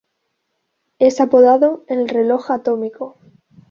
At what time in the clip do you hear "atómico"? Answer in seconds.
2.51-3.19